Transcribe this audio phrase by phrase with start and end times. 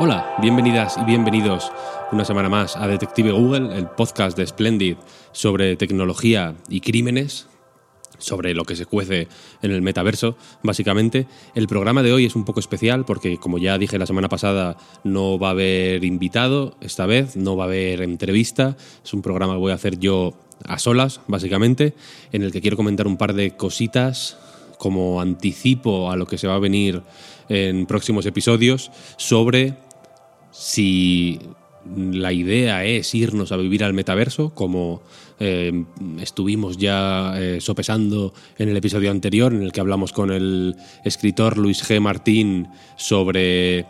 [0.00, 1.72] Hola, bienvenidas y bienvenidos
[2.12, 4.96] una semana más a Detective Google, el podcast de Splendid
[5.32, 7.48] sobre tecnología y crímenes,
[8.16, 9.26] sobre lo que se cuece
[9.60, 11.26] en el metaverso, básicamente.
[11.56, 14.76] El programa de hoy es un poco especial porque, como ya dije la semana pasada,
[15.02, 18.76] no va a haber invitado esta vez, no va a haber entrevista.
[19.04, 20.32] Es un programa que voy a hacer yo
[20.64, 21.94] a solas, básicamente,
[22.30, 24.38] en el que quiero comentar un par de cositas
[24.78, 27.02] como anticipo a lo que se va a venir
[27.48, 29.87] en próximos episodios sobre
[30.50, 31.40] si
[31.96, 35.02] la idea es irnos a vivir al metaverso, como
[35.40, 35.84] eh,
[36.20, 41.56] estuvimos ya eh, sopesando en el episodio anterior, en el que hablamos con el escritor
[41.56, 42.00] Luis G.
[42.00, 43.86] Martín sobre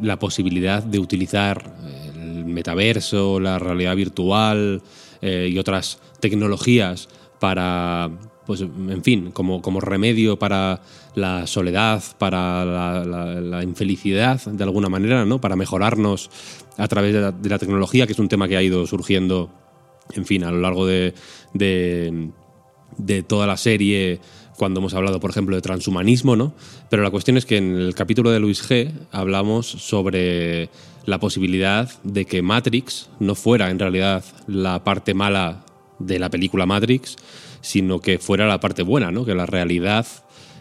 [0.00, 1.76] la posibilidad de utilizar
[2.14, 4.82] el metaverso, la realidad virtual
[5.20, 8.10] eh, y otras tecnologías para
[8.46, 10.82] pues en fin, como, como remedio para
[11.14, 15.40] la soledad, para la, infelicidad, de alguna manera, ¿no?
[15.40, 16.30] Para mejorarnos
[16.76, 19.50] a través de la, tecnología, que es un tema que ha ido surgiendo,
[20.12, 21.14] en fin, a lo largo de,
[21.54, 24.20] de, toda la serie
[24.56, 26.54] cuando hemos hablado, por ejemplo, de transhumanismo, ¿no?
[26.90, 30.68] Pero la cuestión es que en el capítulo de Luis G hablamos sobre
[31.06, 35.64] la posibilidad de que Matrix no fuera en realidad la parte mala
[35.98, 37.16] de la película Matrix,
[37.64, 39.24] sino que fuera la parte buena, ¿no?
[39.24, 40.06] que la realidad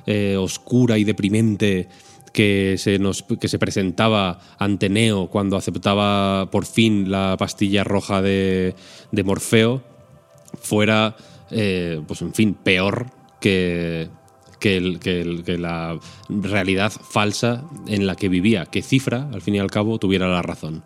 [0.06, 1.90] eh, oscura y deprimente
[2.32, 8.22] que se, nos, que se presentaba ante Neo cuando aceptaba por fin la pastilla roja
[8.22, 8.74] de,
[9.12, 9.84] de Morfeo
[10.62, 11.16] fuera,
[11.52, 13.08] eh, pues en fin, peor
[13.40, 14.08] que,
[14.64, 20.00] que, la realidad falsa en la que vivía, que Cifra, al fin y al cabo,
[20.00, 20.84] tuviera la razón.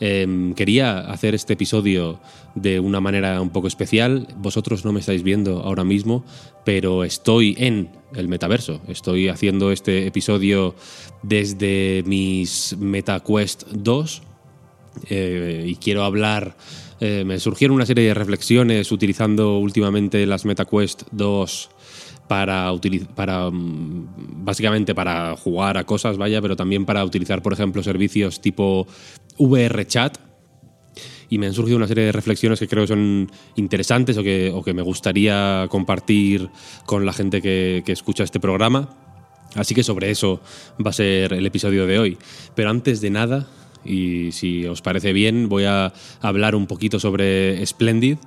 [0.00, 2.18] Em, quería hacer este episodio
[2.56, 4.26] de una manera un poco especial.
[4.36, 6.24] Vosotros no me estáis viendo ahora mismo,
[6.64, 8.80] pero estoy en el metaverso.
[8.88, 10.74] Estoy haciendo este episodio
[11.22, 14.22] desde mis MetaQuest 2
[15.08, 16.56] eh, y quiero hablar...
[17.02, 21.70] Eh, me surgieron una serie de reflexiones utilizando últimamente las MetaQuest 2
[22.30, 22.70] para,
[23.16, 28.40] para mm, básicamente para jugar a cosas, vaya, pero también para utilizar, por ejemplo, servicios
[28.40, 28.86] tipo
[29.36, 30.16] VR Chat.
[31.28, 34.52] Y me han surgido una serie de reflexiones que creo que son interesantes o que,
[34.54, 36.48] o que me gustaría compartir
[36.86, 38.90] con la gente que, que escucha este programa.
[39.56, 40.40] Así que sobre eso
[40.84, 42.18] va a ser el episodio de hoy.
[42.54, 43.48] Pero antes de nada,
[43.84, 48.18] y si os parece bien voy a hablar un poquito sobre Splendid.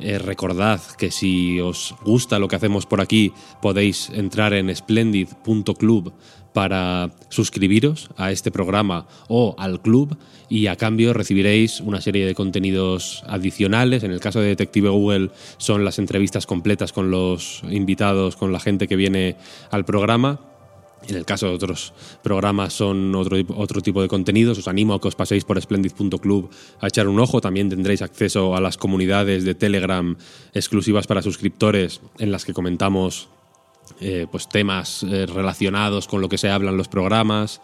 [0.00, 6.12] Eh, recordad que si os gusta lo que hacemos por aquí podéis entrar en splendid.club
[6.52, 10.16] para suscribiros a este programa o al club
[10.48, 14.02] y a cambio recibiréis una serie de contenidos adicionales.
[14.02, 18.60] En el caso de Detective Google son las entrevistas completas con los invitados, con la
[18.60, 19.36] gente que viene
[19.70, 20.40] al programa
[21.08, 24.58] en el caso de otros programas son otro, otro tipo de contenidos.
[24.58, 26.50] Os animo a que os paséis por splendid.club
[26.80, 27.40] a echar un ojo.
[27.40, 30.16] También tendréis acceso a las comunidades de Telegram
[30.52, 33.28] exclusivas para suscriptores en las que comentamos
[34.00, 37.60] eh, pues temas eh, relacionados con lo que se habla en los programas.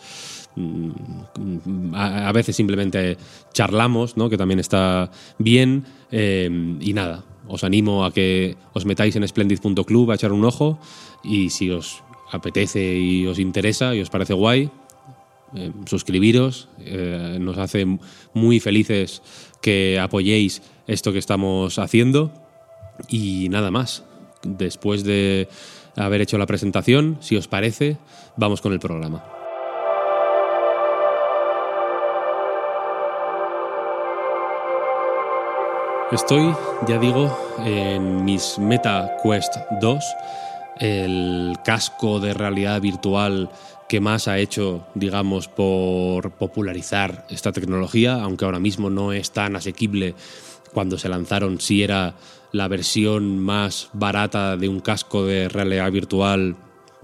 [0.57, 3.17] Mm, a, veces simplemente
[3.53, 4.29] charlamos, ¿no?
[4.29, 5.85] que también está bien.
[6.11, 10.79] Eh, y nada, os animo a que os metáis en splendid.club a echar un ojo
[11.23, 14.71] y si os apetece y os interesa y os parece guay,
[15.55, 16.69] eh, suscribiros.
[16.81, 17.87] Eh, nos hace
[18.35, 19.23] muy felices
[19.61, 22.33] que apoyéis esto que estamos haciendo.
[23.09, 24.05] Y nada más.
[24.43, 25.49] Después de
[25.97, 27.97] haber hecho la presentación, si os parece,
[28.37, 29.25] vamos con el programa.
[36.13, 36.55] Estoy,
[36.87, 40.05] ya digo, en mis Meta Quest 2
[40.81, 43.51] el casco de realidad virtual
[43.89, 49.57] que más ha hecho, digamos, por popularizar esta tecnología, aunque ahora mismo no es tan
[49.57, 50.15] asequible.
[50.73, 52.17] Cuando se lanzaron, sí era
[52.53, 56.57] la versión más barata de un casco de realidad virtual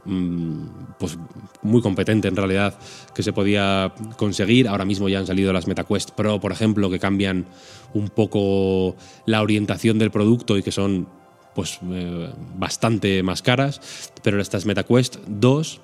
[0.04, 0.64] mm,
[0.98, 1.18] pues
[1.62, 2.74] muy competente en realidad
[3.14, 4.68] que se podía conseguir.
[4.68, 7.46] Ahora mismo ya han salido las MetaQuest Pro, por ejemplo, que cambian
[7.94, 8.96] un poco
[9.26, 11.06] la orientación del producto y que son
[11.54, 13.80] pues eh, bastante más caras,
[14.22, 15.80] pero estas MetaQuest 2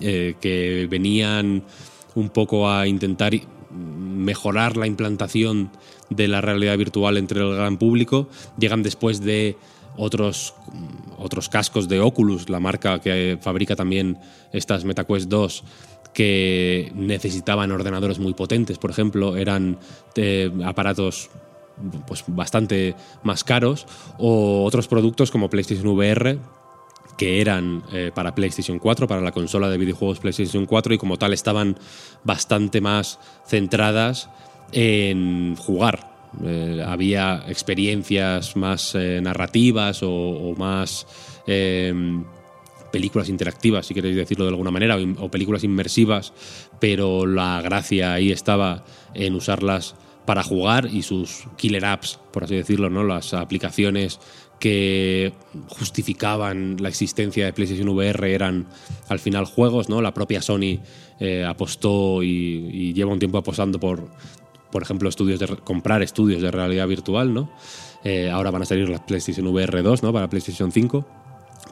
[0.00, 1.62] eh, que venían
[2.14, 3.32] un poco a intentar
[3.70, 5.70] mejorar la implantación
[6.08, 9.56] de la realidad virtual entre el gran público, llegan después de
[9.96, 10.54] otros,
[11.18, 14.18] otros cascos de Oculus, la marca que fabrica también
[14.52, 15.64] estas MetaQuest 2,
[16.12, 19.78] que necesitaban ordenadores muy potentes, por ejemplo, eran
[20.16, 21.30] eh, aparatos
[22.06, 23.86] pues, bastante más caros,
[24.18, 26.38] o otros productos como PlayStation VR,
[27.20, 31.18] que eran eh, para PlayStation 4, para la consola de videojuegos PlayStation 4, y como
[31.18, 31.76] tal estaban
[32.24, 34.30] bastante más centradas
[34.72, 36.08] en jugar.
[36.42, 41.06] Eh, había experiencias más eh, narrativas o, más
[42.90, 46.32] películas interactivas, si queréis decirlo de alguna manera, o películas inmersivas,
[46.78, 49.94] pero la gracia ahí estaba en usarlas
[50.30, 53.02] para jugar y sus killer apps, por así decirlo, ¿no?
[53.02, 54.20] Las aplicaciones
[54.60, 55.32] que
[55.66, 58.68] justificaban la existencia de PlayStation VR eran
[59.08, 60.00] al final juegos, ¿no?
[60.00, 60.78] La propia Sony
[61.18, 64.08] eh, apostó y, lleva un tiempo apostando por,
[64.70, 67.50] por ejemplo, estudios de comprar estudios de realidad virtual, ¿no?
[68.04, 70.12] Eh, ahora van a salir las PlayStation VR 2, ¿no?
[70.12, 71.04] Para PlayStation 5.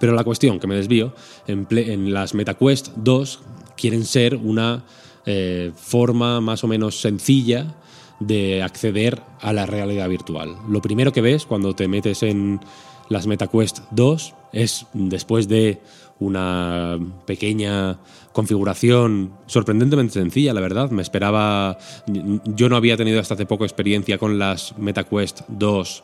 [0.01, 1.15] Pero la cuestión, que me desvío,
[1.47, 3.41] en, en las MetaQuest 2
[3.77, 4.85] quieren ser una
[5.27, 7.77] eh, forma más o menos sencilla
[8.21, 10.57] de acceder a la realidad virtual.
[10.69, 12.61] Lo primero que ves cuando te metes en
[13.09, 15.81] las MetaQuest 2 es después de
[16.21, 17.99] una pequeña
[18.33, 20.91] configuración sorprendentemente sencilla, la verdad.
[20.91, 21.79] Me esperaba.
[22.07, 26.03] Yo no había tenido hasta hace poco experiencia con las MetaQuest 2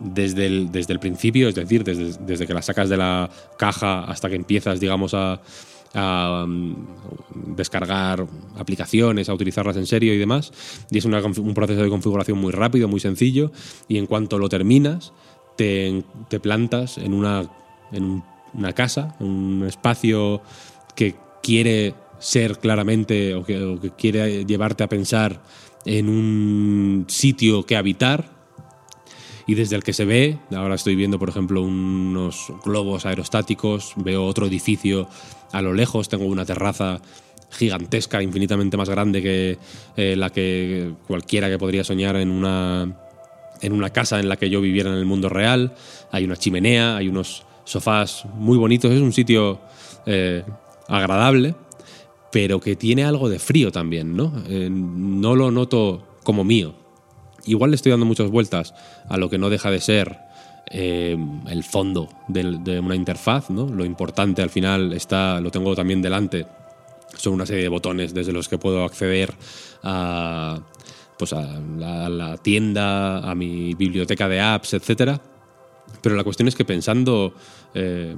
[0.00, 4.04] desde el, desde el principio, es decir, desde, desde que las sacas de la caja
[4.04, 5.40] hasta que empiezas, digamos, a,
[5.94, 6.46] a
[7.34, 8.26] descargar
[8.56, 10.52] aplicaciones, a utilizarlas en serio y demás.
[10.90, 13.50] Y es un proceso de configuración muy rápido, muy sencillo.
[13.88, 15.12] Y en cuanto lo terminas,
[15.56, 16.04] te,
[16.42, 17.50] plantas en una,
[17.92, 18.22] en
[18.54, 20.40] una casa, un espacio
[20.94, 25.40] que quiere ser claramente o que quiere llevarte a pensar
[25.84, 28.37] en un sitio que habitar
[29.48, 34.26] y desde el que se ve, ahora estoy viendo por ejemplo unos globos aerostáticos, veo
[34.26, 35.08] otro edificio
[35.52, 37.00] a lo lejos, tengo una terraza
[37.50, 39.58] gigantesca, infinitamente más grande que
[39.96, 42.94] eh, la que cualquiera que podría soñar en una,
[43.62, 45.74] en una casa en la que yo viviera en el mundo real,
[46.12, 49.60] hay una chimenea, hay unos sofás muy bonitos, es un sitio
[50.04, 50.44] eh,
[50.88, 51.54] agradable,
[52.30, 54.44] pero que tiene algo de frío también, ¿no?
[54.46, 56.74] Eh, no lo noto como mío,
[57.48, 58.74] igual le estoy dando muchas vueltas
[59.08, 60.18] a lo que no deja de ser
[60.70, 61.16] eh,
[61.48, 63.66] el fondo de, una interfaz, ¿no?
[63.66, 66.46] Lo importante al final está, lo tengo también delante,
[67.16, 69.32] son una serie de botones desde los que puedo acceder
[69.82, 70.60] a,
[71.18, 75.20] pues a, la, tienda, a mi biblioteca de apps, etcétera.
[76.02, 77.32] Pero la cuestión es que pensando,
[77.74, 78.14] eh,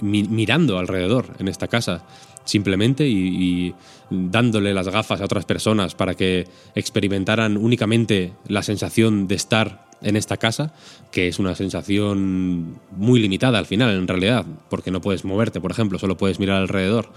[0.00, 2.02] mirando alrededor en esta casa,
[2.44, 3.74] simplemente y,
[4.10, 10.16] dándole las gafas a otras personas para que experimentaran únicamente la sensación de estar en
[10.16, 10.74] esta casa,
[11.10, 15.70] que es una sensación muy limitada al final, en realidad, porque no puedes moverte, por
[15.70, 17.10] ejemplo, solo puedes mirar alrededor.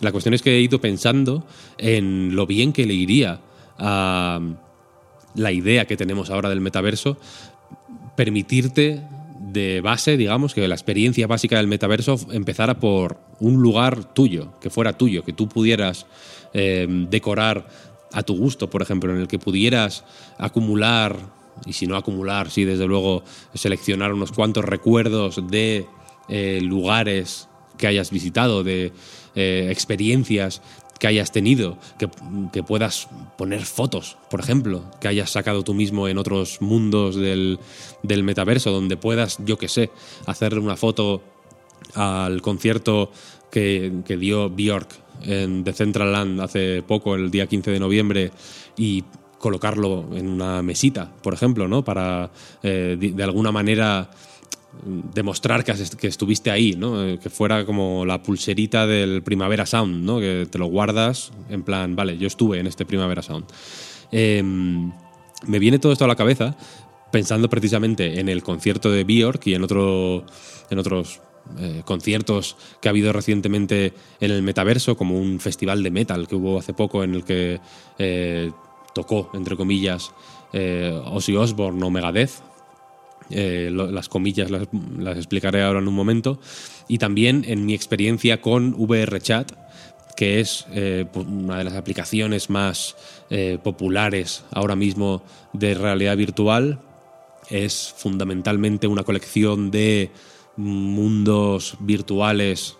[0.00, 1.46] La cuestión es que he ido pensando
[1.76, 3.40] en lo bien que le iría
[3.78, 4.40] a
[5.34, 7.18] la idea que tenemos ahora del metaverso,
[8.16, 9.02] permitirte
[9.52, 14.70] de base, digamos, que la experiencia básica del metaverso empezara por un lugar tuyo, que
[14.70, 16.06] fuera tuyo, que tú pudieras
[16.52, 17.68] eh, decorar
[18.12, 20.04] a tu gusto, por ejemplo, en el que pudieras
[20.38, 21.16] acumular,
[21.66, 23.22] y si no acumular, sí, desde luego,
[23.54, 25.86] seleccionar unos cuantos recuerdos de
[26.28, 28.92] eh, lugares que hayas visitado, de
[29.34, 30.62] eh, experiencias
[31.00, 36.18] que hayas tenido, que, puedas poner fotos, por ejemplo, que hayas sacado tú mismo en
[36.18, 37.58] otros mundos del,
[38.02, 39.90] metaverso, donde puedas, yo qué sé,
[40.26, 41.22] hacer una foto
[41.94, 43.10] al concierto
[43.50, 44.90] que, dio Bjork
[45.22, 48.30] en The Central Land hace poco, el día 15 de noviembre,
[48.76, 49.02] y
[49.38, 51.82] colocarlo en una mesita, por ejemplo, ¿no?
[51.82, 52.30] Para
[52.62, 54.10] eh, de alguna manera
[54.82, 55.72] demostrar que,
[56.06, 57.04] estuviste ahí, ¿no?
[57.04, 60.20] Eh, que fuera como la pulserita del Primavera Sound, ¿no?
[60.20, 63.46] que te lo guardas en plan, vale, yo estuve en este Primavera Sound.
[64.12, 64.92] Em,
[65.46, 66.56] me viene todo esto a la cabeza
[67.10, 70.24] pensando precisamente en el concierto de Bjork y en, otro,
[70.70, 71.20] en otros
[71.58, 76.36] eh, conciertos que ha habido recientemente en el metaverso, como un festival de metal que
[76.36, 77.60] hubo hace poco en el que
[77.98, 78.52] eh,
[78.94, 80.12] tocó, entre comillas,
[80.52, 82.49] Ozzy Osbourne o Megadeth,
[83.30, 86.40] eh, las comillas las, explicaré ahora en un momento.
[86.88, 89.52] Y también en mi experiencia con VRChat,
[90.16, 92.96] que es eh, pues, una de las aplicaciones más
[93.30, 95.22] eh, populares ahora mismo
[95.52, 96.80] de realidad virtual.
[97.48, 100.10] Es fundamentalmente una colección de
[100.56, 102.76] mundos virtuales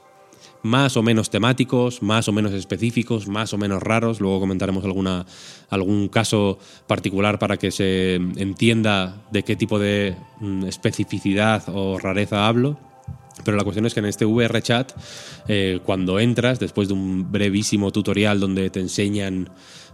[0.62, 4.20] más o menos temáticos, más o menos específicos, más o menos raros.
[4.20, 11.64] Luego comentaremos algún caso particular para que se entienda de qué tipo de mm, especificidad
[11.68, 12.78] o rareza hablo.
[13.44, 14.92] Pero la cuestión es que en este VR chat,
[15.48, 19.48] eh, cuando entras, después de un brevísimo tutorial donde te enseñan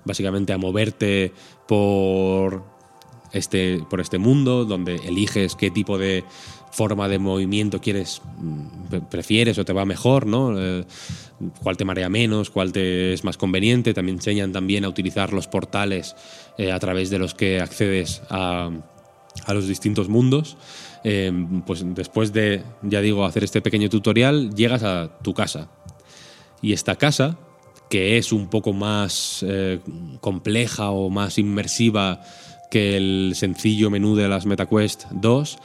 [0.04, 1.32] básicamente a moverte
[1.68, 2.64] por
[3.32, 6.24] este, por este mundo, donde eliges qué tipo de
[6.76, 10.60] forma de movimiento quieres, mm, prefieres o te va mejor, ¿no?
[10.60, 10.84] Eh,
[11.62, 13.94] cuál te marea menos, cuál te es más conveniente.
[13.94, 16.14] También enseñan también a utilizar los portales
[16.58, 18.70] eh, a través de los que accedes a,
[19.46, 20.58] a los distintos mundos.
[21.02, 21.32] Eh,
[21.66, 25.70] pues después de, ya digo, hacer este pequeño tutorial, llegas a tu casa.
[26.60, 27.38] Y esta casa,
[27.88, 29.44] que es un poco más
[30.20, 32.20] compleja o más inmersiva
[32.70, 35.58] que el sencillo menú de las MetaQuest 2,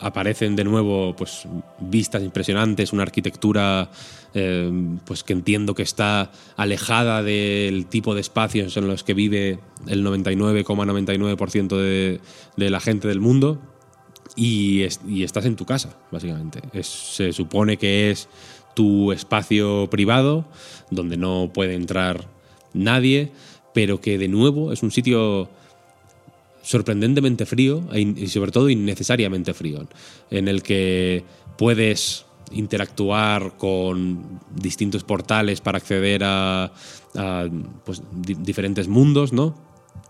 [0.00, 1.46] aparecen de nuevo pues,
[1.78, 3.90] vistas impresionantes, una arquitectura
[4.34, 4.70] eh,
[5.04, 10.04] pues, que entiendo que está alejada del tipo de espacios en los que vive el
[10.04, 12.20] 99,99% de,
[12.56, 13.60] de, la gente del mundo.
[14.36, 16.60] Y, estás en tu casa, básicamente.
[16.82, 18.28] se supone que es
[18.74, 20.46] tu espacio privado,
[20.90, 22.28] donde no puede entrar
[22.72, 23.32] nadie,
[23.74, 25.50] pero que de nuevo es un sitio
[26.62, 29.86] sorprendentemente frío e y sobre todo innecesariamente frío,
[30.30, 31.24] en el que
[31.56, 36.72] puedes interactuar con distintos portales para acceder a,
[37.84, 39.54] pues, diferentes mundos, ¿no?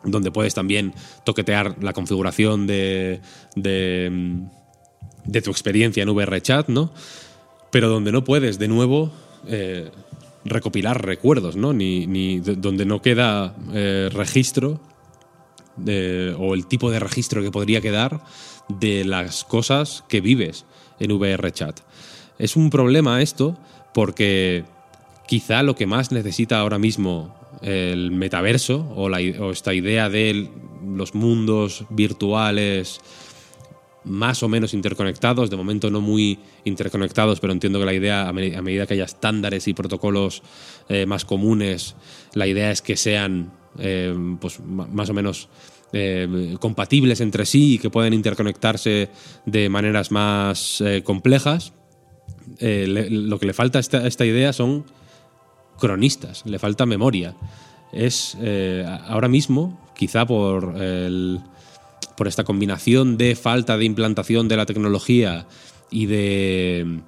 [0.04, 3.20] Donde puedes también toquetear la configuración de,
[3.56, 6.92] de, tu experiencia en VRChat, ¿no?
[7.70, 9.10] Pero donde no puedes, de nuevo,
[9.46, 9.90] eh,
[10.44, 11.72] recopilar recuerdos, ¿no?
[11.72, 14.80] Ni, donde no queda eh, registro
[15.76, 18.20] o el tipo de registro que podría quedar
[18.68, 20.64] de las cosas que vives
[20.98, 21.80] en VRChat.
[22.38, 23.58] Es un problema esto
[23.92, 24.64] porque
[25.26, 29.10] quizá lo que más necesita ahora mismo el metaverso o,
[29.50, 30.48] esta idea de
[30.84, 33.00] los mundos virtuales
[34.02, 38.32] más o menos interconectados, de momento no muy interconectados, pero entiendo que la idea, a,
[38.32, 40.42] medida que haya estándares y protocolos
[40.88, 41.96] eh, más comunes,
[42.32, 45.48] la idea es que sean eh, pues, más o menos
[45.92, 49.10] eh, compatibles entre sí y que pueden interconectarse
[49.46, 51.72] de maneras más complejas.
[52.60, 54.84] lo que le falta a esta, esta, idea son
[55.78, 57.34] cronistas, le falta memoria.
[57.92, 58.36] Es
[59.08, 60.74] ahora mismo, quizá por
[62.20, 65.46] por esta combinación de falta de implantación de la tecnología
[65.90, 67.00] y de,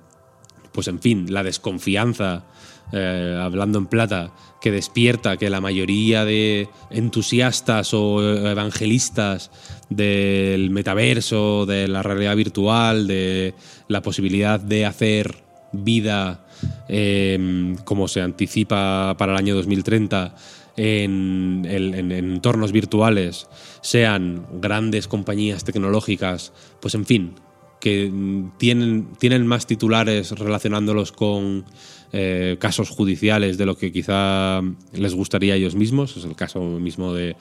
[0.73, 2.47] pues en fin, la desconfianza,
[2.93, 9.51] eh, hablando en plata, que despierta que la mayoría de entusiastas o evangelistas
[9.89, 13.55] del metaverso, de la realidad virtual, de
[13.89, 15.37] la posibilidad de hacer
[15.73, 16.47] vida
[16.89, 20.35] eh, como se anticipa para el año 2030
[20.77, 21.67] en,
[22.11, 23.49] entornos virtuales
[23.81, 27.35] sean grandes compañías tecnológicas, pues en fin,
[27.81, 28.13] que
[28.59, 31.65] tienen, tienen más titulares relacionándolos con
[32.15, 34.61] eh, casos judiciales de lo que quizá
[34.93, 36.17] les gustaría a ellos mismos.
[36.17, 37.35] Es el caso mismo de,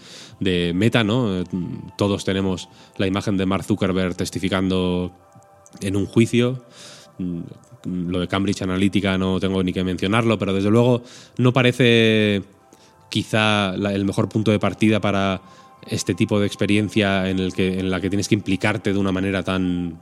[0.74, 1.44] Meta, ¿no?
[1.98, 5.12] Todos tenemos la imagen de Mark Zuckerberg testificando
[5.82, 6.64] en un juicio.
[7.86, 11.04] Lo de Cambridge Analytica no tengo ni que mencionarlo, pero desde luego
[11.38, 12.44] no parece
[13.10, 15.42] quizá el mejor punto de partida para
[15.86, 19.12] este tipo de experiencia en, el que, en la que tienes que implicarte de una
[19.12, 20.00] manera tan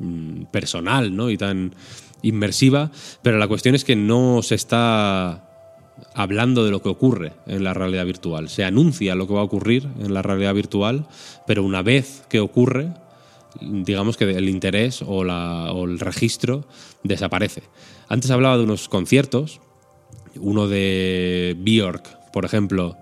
[0.00, 1.30] mm, personal ¿no?
[1.30, 1.74] y tan
[2.22, 2.90] inmersiva,
[3.22, 5.46] pero la cuestión es que no se está
[6.14, 8.48] hablando de lo que ocurre en la realidad virtual.
[8.48, 11.06] Se anuncia lo que va a ocurrir en la realidad virtual,
[11.46, 12.92] pero una vez que ocurre,
[13.60, 16.66] digamos que el interés o, la, o el registro
[17.02, 17.62] desaparece.
[18.08, 19.60] Antes hablaba de unos conciertos,
[20.36, 22.96] uno de Björk, por ejemplo,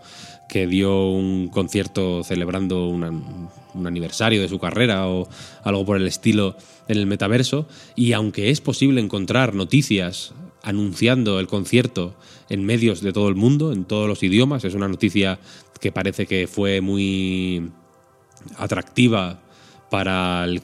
[0.49, 5.29] que dio un concierto celebrando un aniversario de su carrera o
[5.63, 6.57] algo por el estilo
[6.89, 7.69] en el metaverso.
[7.95, 12.15] Y aunque es posible encontrar noticias anunciando el concierto
[12.49, 15.39] en medios de todo el mundo, en todos los idiomas, es una noticia
[15.81, 17.71] que parece que fue muy
[18.57, 19.41] atractiva
[19.91, 20.63] para el,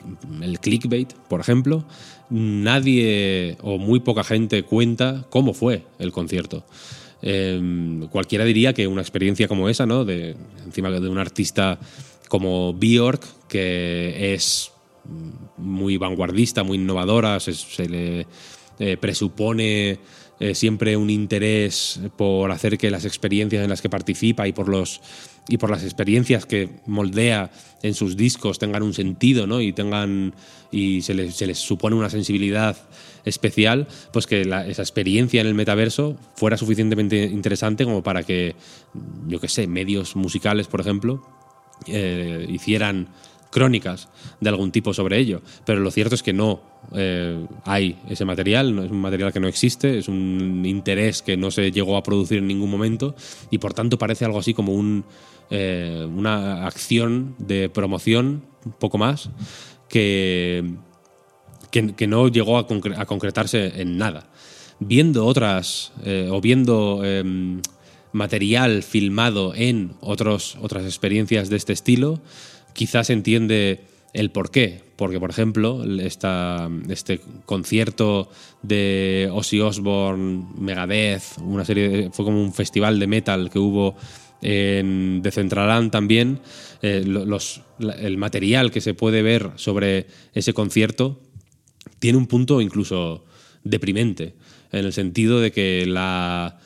[0.60, 1.84] clickbait, por ejemplo,
[2.28, 6.64] nadie o muy poca gente cuenta cómo fue el concierto.
[7.26, 10.04] Em, cualquiera diría que una experiencia como esa, ¿no?
[10.04, 11.78] De, encima de un artista
[12.28, 14.70] como Bjork, que es
[15.56, 18.26] muy vanguardista, muy innovadora, se, le
[18.78, 20.00] eh, presupone
[20.40, 24.68] eh, siempre un interés por hacer que las experiencias en las que participa y por
[24.68, 25.00] los
[25.46, 27.50] y por las experiencias que moldea
[27.82, 29.60] en sus discos tengan un sentido, ¿no?
[29.60, 30.34] Y tengan
[30.70, 32.76] y se les, se les supone una sensibilidad
[33.24, 38.56] especial, pues que esa experiencia en el metaverso fuera suficientemente interesante como para que,
[39.26, 41.22] yo qué sé, medios musicales, por ejemplo,
[41.86, 43.08] eh, hicieran
[43.54, 44.08] crónicas
[44.40, 45.40] de algún tipo sobre ello.
[45.64, 46.60] Pero lo cierto es que no
[46.92, 51.52] eh, hay ese material, es un material que no existe, es un interés que no
[51.52, 53.14] se llegó a producir en ningún momento
[53.52, 55.04] y por tanto parece algo así como un,
[55.50, 59.30] eh, una acción de promoción, un poco más,
[59.88, 60.74] que,
[61.70, 64.32] que, no llegó a, concretarse en nada.
[64.80, 67.62] Viendo otras, eh, o viendo em,
[68.10, 72.20] material filmado en otros, otras experiencias de este estilo,
[72.74, 73.80] quizás entiende
[74.12, 74.82] el por qué.
[74.96, 78.30] Porque, por ejemplo, esta, este concierto
[78.62, 83.96] de Ozzy Osbourne, Megadeth, una serie fue como un festival de metal que hubo
[84.40, 86.40] en Decentraland también.
[86.80, 87.04] Eh,
[87.98, 91.20] el material que se puede ver sobre ese concierto
[91.98, 93.24] tiene un punto incluso
[93.64, 94.34] deprimente,
[94.70, 96.60] en el sentido de que la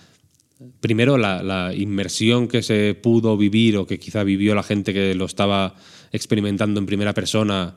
[0.80, 5.24] primero la, inmersión que se pudo vivir o que quizá vivió la gente que lo
[5.24, 5.76] estaba
[6.12, 7.76] experimentando en primera persona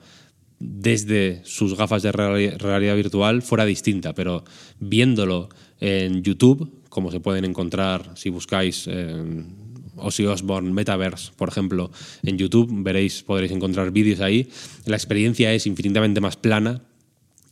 [0.60, 4.44] desde sus gafas de realidad virtual fuera distinta, pero
[4.80, 9.56] viéndolo en YouTube, como se pueden encontrar si buscáis en
[9.96, 11.92] Ozzy Osbourne Metaverse, por ejemplo,
[12.24, 14.50] en YouTube, veréis, podréis encontrar vídeos ahí,
[14.86, 16.82] la experiencia es infinitamente más plana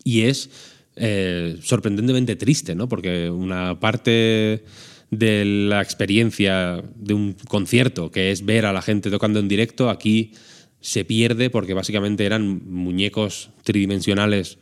[0.04, 0.50] y es
[0.96, 2.88] eh, sorprendentemente triste, ¿no?
[2.88, 4.64] Porque una parte
[5.12, 9.90] de la experiencia de un concierto, que es ver a la gente tocando en directo,
[9.90, 10.34] aquí
[10.82, 14.58] se pierde porque básicamente eran muñecos tridimensionales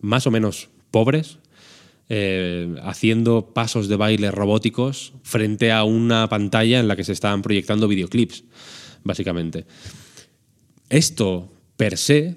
[0.00, 1.38] más o menos pobres,
[2.08, 7.42] eh, haciendo pasos de baile robóticos frente a una pantalla en la que se estaban
[7.42, 8.44] proyectando videoclips,
[9.02, 9.66] básicamente.
[10.88, 12.36] Esto per se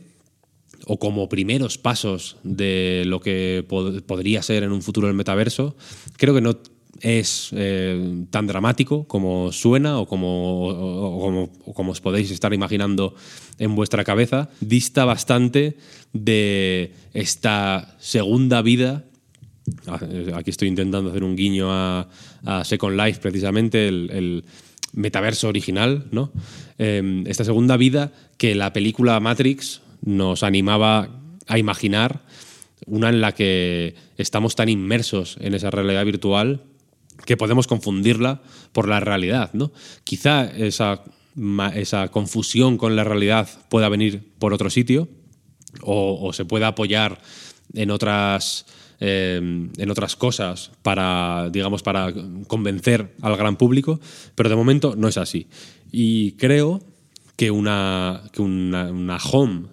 [0.85, 3.63] o como primeros pasos de lo que
[4.07, 5.75] podría ser en un futuro el metaverso,
[6.17, 6.57] creo que no
[7.01, 13.15] es eh, tan dramático como suena o como, como, os podéis estar imaginando
[13.57, 14.49] en vuestra cabeza.
[14.59, 15.77] Dista bastante
[16.13, 19.05] de esta segunda vida.
[19.87, 19.99] Ah,
[20.35, 22.07] aquí estoy intentando hacer un guiño a,
[22.63, 24.43] Second Life, precisamente, el,
[24.91, 26.31] metaverso original, ¿no?
[26.79, 32.23] Eh, esta segunda vida que la película Matrix nos animaba a imaginar,
[32.87, 36.63] una en la que estamos tan inmersos en esa realidad virtual
[37.25, 39.51] que podemos confundirla por la realidad.
[39.53, 39.71] ¿no?
[40.03, 41.03] Quizá esa,
[41.75, 45.07] esa confusión con la realidad pueda venir por otro sitio
[45.81, 47.21] o, se pueda apoyar
[47.73, 48.65] en otras,
[48.99, 52.13] eh, en otras cosas para, digamos, para
[52.47, 53.99] convencer al gran público,
[54.35, 55.47] pero de momento no es así.
[55.91, 56.81] Y creo
[57.35, 59.67] que una, que una, una home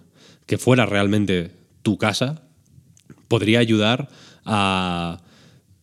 [0.47, 1.51] que fuera realmente
[1.83, 2.43] tu casa,
[3.29, 4.09] podría ayudar
[4.45, 5.21] a,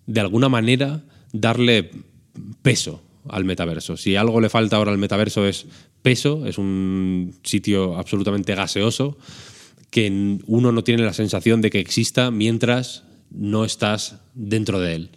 [0.05, 1.91] de alguna manera, darle
[2.61, 3.97] peso al metaverso.
[3.97, 5.65] Si algo le falta ahora al metaverso es
[6.01, 9.17] peso, es un sitio absolutamente gaseoso
[9.89, 15.11] que uno no tiene la sensación de que exista mientras no estás dentro de él.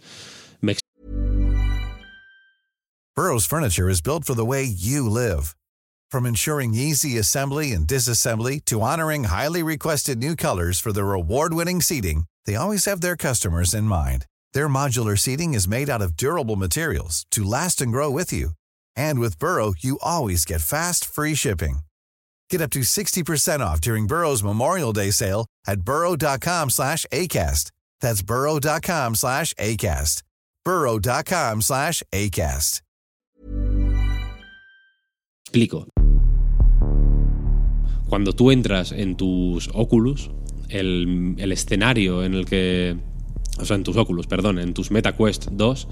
[3.17, 5.55] Burroughs Furniture is built for the way you live.
[6.11, 11.81] From ensuring easy assembly and disassembly to honoring highly requested new colors for their award-winning
[11.81, 14.27] seating, they always have their customers in mind.
[14.57, 18.53] Their modular seating is made out of durable materials to last and grow with you.
[18.95, 21.81] And with Burrow, you always get fast, free shipping.
[22.49, 27.69] Get up to 60% off during Burrow's Memorial Day sale at burrow.com slash ACAST.
[28.01, 30.23] That's burrow.com slash ACAST.
[30.65, 32.81] burrow.com slash ACAST.
[35.45, 35.85] Explico.
[38.09, 40.31] Cuando tú entras en tus Oculus,
[40.69, 42.97] el, el escenario en el que
[43.59, 45.87] o sea, en tus óculos, perdón, en tus MetaQuest 2,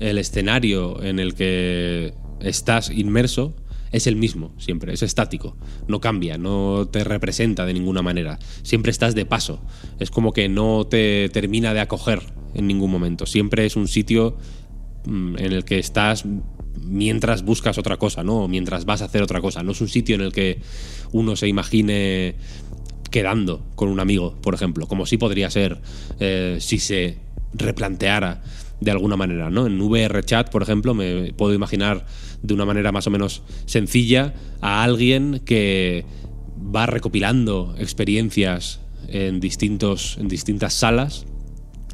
[0.00, 3.54] el escenario en el que estás inmerso
[3.92, 5.56] es el mismo, siempre, es estático,
[5.88, 9.60] no cambia, no te representa de ninguna manera, siempre estás de paso,
[9.98, 12.22] es como que no te termina de acoger
[12.54, 14.36] en ningún momento, siempre es un sitio
[15.06, 16.24] mm, en el que estás
[16.82, 18.48] mientras buscas otra cosa, ¿no?
[18.48, 20.60] mientras vas a hacer otra cosa, no es un sitio en el que
[21.12, 22.36] uno se imagine
[23.16, 25.80] quedando con un amigo, por ejemplo, como sí podría ser
[26.20, 27.16] eh, si se
[27.54, 28.42] replanteara
[28.78, 29.66] de alguna manera, ¿no?
[29.66, 32.04] En VR Chat, por ejemplo, me puedo imaginar
[32.42, 36.04] de una manera más o menos sencilla a alguien que
[36.58, 41.24] va recopilando experiencias en, distintos, en distintas salas,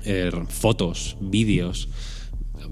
[0.04, 1.88] eh, fotos, vídeos,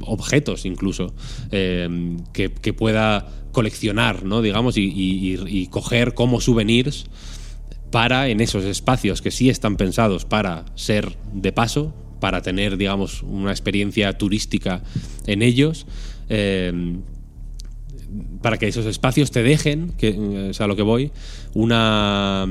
[0.01, 1.15] objetos incluso,
[1.53, 4.43] eh, que, pueda coleccionar, ¿no?
[4.43, 7.07] digamos, y, coger como souvenirs
[7.90, 13.22] para en esos espacios que sí están pensados para ser de paso, para tener, digamos,
[13.22, 14.83] una experiencia turística
[15.26, 15.87] en ellos.
[16.29, 16.98] Eh,
[18.42, 21.12] para que esos espacios te dejen, que es a lo que voy,
[21.55, 22.46] una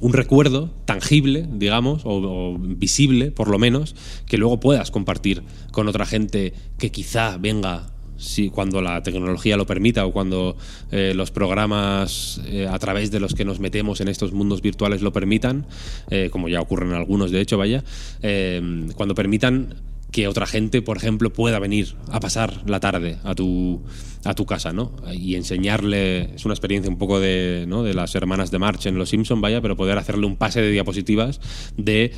[0.00, 3.94] un recuerdo tangible, digamos, o, o, visible, por lo menos,
[4.26, 7.93] que luego puedas compartir con otra gente que quizá venga
[8.24, 10.56] si cuando la tecnología lo permita o cuando
[10.90, 15.02] eh, los programas eh, a través de los que nos metemos en estos mundos virtuales
[15.02, 15.66] lo permitan,
[16.10, 17.84] eh, como ya ocurren algunos de hecho, vaya,
[18.22, 19.74] eh, cuando permitan
[20.10, 23.82] que otra gente, por ejemplo, pueda venir a pasar la tarde a tu,
[24.24, 24.92] a tu casa, ¿no?
[25.12, 27.82] Y enseñarle, es una experiencia un poco de, ¿no?
[27.82, 30.70] de las hermanas de March en Los Simpson, vaya, pero poder hacerle un pase de
[30.70, 31.40] diapositivas
[31.76, 32.12] de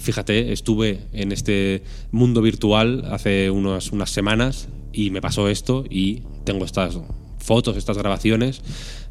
[0.00, 6.22] fíjate, estuve en este mundo virtual hace unas, unas semanas y me pasó esto y
[6.44, 6.98] tengo estas
[7.38, 8.62] fotos, estas grabaciones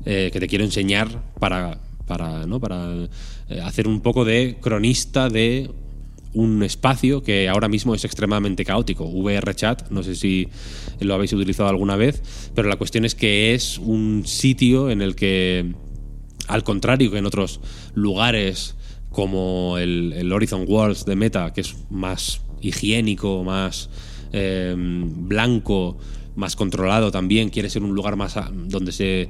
[0.06, 2.60] eh, que te quiero enseñar para, para, ¿no?
[2.60, 3.08] para
[3.50, 5.72] eh, hacer un poco de cronista de
[6.34, 9.06] un espacio que ahora mismo es extremadamente caótico.
[9.06, 10.48] VRChat, no sé si
[11.00, 12.22] lo habéis utilizado alguna vez,
[12.54, 15.74] pero la cuestión es que es un sitio en el que,
[16.48, 17.62] al contrario que en otros
[17.96, 18.76] lugares
[19.10, 23.90] como el, el Horizon Worlds de Meta, que es más higiénico, más
[24.34, 25.98] eh, blanco,
[26.36, 28.36] más controlado también, quiere ser un lugar más
[28.68, 29.30] donde se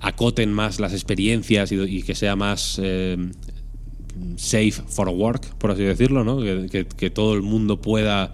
[0.00, 3.16] acoten más las experiencias y, que sea más eh,
[4.36, 6.40] safe for work, por así decirlo, ¿no?
[6.40, 8.32] que todo el mundo pueda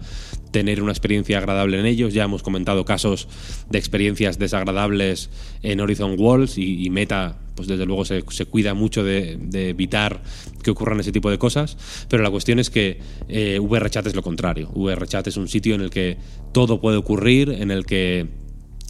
[0.51, 2.13] tener una experiencia agradable en ellos.
[2.13, 3.27] Ya hemos comentado casos
[3.69, 5.29] de experiencias desagradables
[5.63, 9.69] en Horizon Worlds y, y Meta, pues desde luego se, se cuida mucho de, de,
[9.69, 10.21] evitar
[10.63, 12.05] que ocurran ese tipo de cosas.
[12.09, 14.69] Pero la cuestión es que eh, VRChat es lo contrario.
[14.73, 16.17] VRChat es un sitio en el que
[16.53, 18.27] todo puede ocurrir, en el que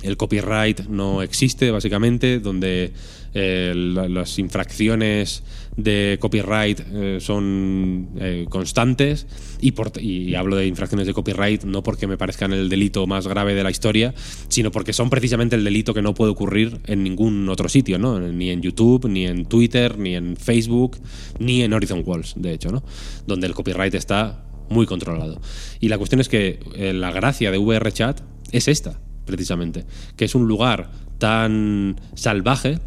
[0.04, 2.94] el copyright no existe, básicamente, donde
[3.34, 5.44] eh, las infracciones
[5.76, 9.28] de copyright eh, son eh, constantes
[9.60, 13.28] y, por, y, hablo de infracciones de copyright no porque me parezcan el delito más
[13.28, 14.14] grave de la historia,
[14.48, 18.20] sino porque son precisamente el delito que no puede ocurrir en ningún otro sitio, ¿no?
[18.20, 20.98] ni en YouTube, ni en Twitter, ni en Facebook,
[21.40, 22.84] ni en Horizon Walls, de hecho, ¿no?
[23.26, 25.42] donde el copyright está muy controlado.
[25.80, 26.60] Y la cuestión es que
[26.94, 29.86] la gracia de VRChat es esta, precisamente,
[30.16, 32.80] que es un lugar tan salvaje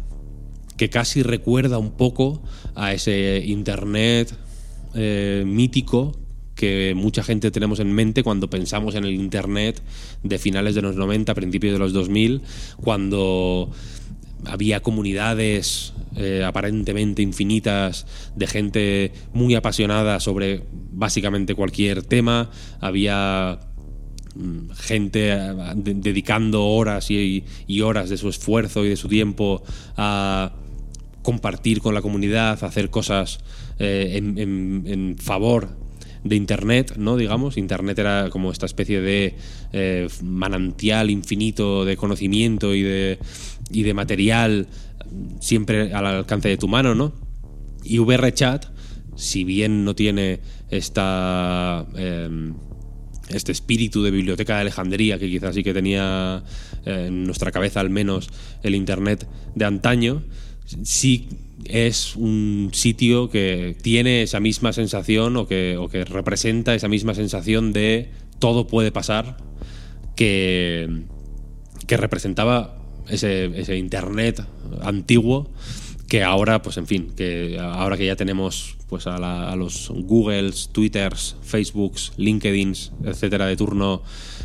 [0.75, 2.43] que casi recuerda un poco
[2.75, 4.33] a ese Internet
[4.93, 6.17] eh, mítico
[6.55, 9.81] que mucha gente tenemos en mente cuando pensamos en el Internet
[10.23, 12.41] de finales de los 90, principios de los 2000,
[12.81, 13.71] cuando
[14.45, 22.49] había comunidades eh, aparentemente infinitas de gente muy apasionada sobre básicamente cualquier tema,
[22.79, 23.59] había
[24.75, 27.43] gente de, dedicando horas y,
[27.81, 29.63] horas de su esfuerzo y de su tiempo
[29.97, 30.53] a
[31.21, 33.39] compartir con la comunidad, a hacer cosas
[33.79, 35.69] eh, en, favor
[36.23, 37.17] de Internet, ¿no?
[37.17, 39.35] Digamos, Internet era como esta especie de
[39.73, 43.19] eh, manantial infinito de conocimiento y de,
[43.71, 44.67] y de material
[45.39, 47.11] siempre al alcance de tu mano, ¿no?
[47.83, 48.65] Y VRChat,
[49.15, 50.39] si bien no tiene
[50.69, 51.85] esta...
[51.95, 52.51] Eh,
[53.33, 56.43] este espíritu de biblioteca de Alejandría que quizás sí que tenía
[56.85, 58.29] eh, en nuestra cabeza al menos
[58.63, 60.23] el Internet de antaño,
[60.83, 61.29] sí
[61.65, 67.13] es un sitio que tiene esa misma sensación o que, o que representa esa misma
[67.13, 69.37] sensación de todo puede pasar
[70.15, 71.03] que,
[71.87, 72.77] que representaba
[73.09, 74.43] ese, ese Internet
[74.81, 75.51] antiguo
[76.07, 80.67] que ahora, pues en fin, que ahora que ya tenemos pues a, la, los Googles,
[80.73, 84.03] Twitters, Facebooks, LinkedIns, etcétera, de turno,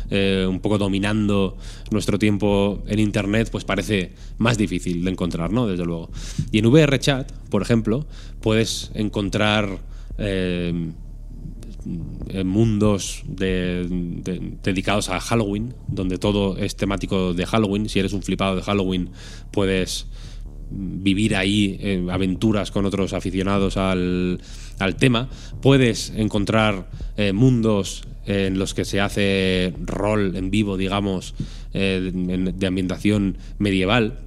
[0.09, 1.57] eh, un poco dominando
[1.91, 5.67] nuestro tiempo en Internet, pues parece más difícil de encontrar, ¿no?
[5.67, 6.09] Desde luego.
[6.53, 8.07] Y en VRChat, por ejemplo,
[8.39, 9.79] puedes encontrar
[10.17, 10.93] eh,
[12.45, 13.85] mundos de,
[14.23, 17.89] de, dedicados a Halloween, donde todo es temático de Halloween.
[17.89, 19.09] Si eres un flipado de Halloween,
[19.51, 20.07] puedes
[20.69, 24.41] vivir ahí eh, aventuras con otros aficionados al,
[24.79, 25.29] al tema.
[25.61, 31.33] Puedes encontrar eh, mundos en los que se hace rol en vivo, digamos,
[31.73, 34.19] eh, de ambientación medieval,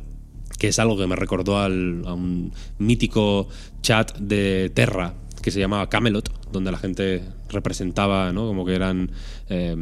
[0.58, 3.48] que es algo que me recordó al, a un mítico
[3.82, 8.46] chat de Terra que se llamaba Camelot, donde la gente representaba, ¿no?
[8.46, 9.10] Como que eran
[9.48, 9.76] eh,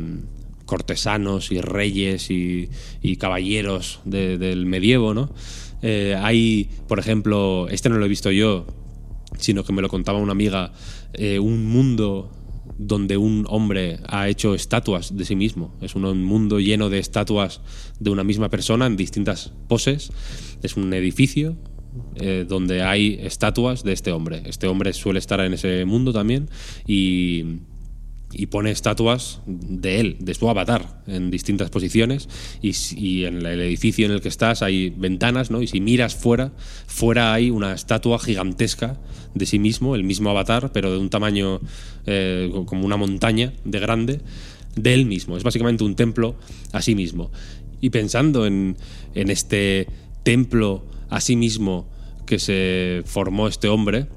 [0.66, 2.68] cortesanos y reyes y,
[3.03, 5.31] y caballeros de, del medievo, ¿no?
[5.83, 8.67] Eh, hay, por ejemplo, este no lo he visto yo,
[9.38, 10.73] sino que me lo contaba una amiga,
[11.12, 12.33] eh, un mundo
[12.79, 15.75] donde un hombre ha hecho estatuas de sí mismo.
[15.81, 17.61] Es un mundo lleno de estatuas
[17.99, 20.11] de una misma persona en distintas poses.
[20.62, 21.57] Es un edificio
[22.17, 24.43] eh, donde hay estatuas de este hombre.
[24.47, 26.49] Este hombre suele estar en ese mundo también
[26.87, 27.45] y
[28.33, 32.29] y pone estatuas de él, de su avatar, en distintas posiciones.
[32.61, 35.62] Y, en el edificio en el que estás hay ventanas, ¿no?
[35.62, 36.53] Y si miras fuera,
[36.87, 39.01] fuera hay una estatua gigantesca
[39.35, 41.61] de sí mismo, el mismo avatar, pero de un tamaño
[42.07, 44.21] eh, como una montaña de grande,
[44.77, 45.37] de él mismo.
[45.37, 46.37] Es básicamente un templo
[46.73, 47.31] a sí mismo.
[47.81, 48.77] Y pensando en,
[49.14, 49.87] este
[50.23, 51.88] templo a sí mismo
[52.27, 54.09] que se formó este hombre,